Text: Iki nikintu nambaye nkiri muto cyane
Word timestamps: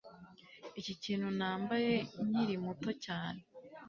Iki 0.79 0.93
nikintu 0.95 1.27
nambaye 1.39 1.91
nkiri 2.27 2.55
muto 2.63 2.89
cyane 3.05 3.41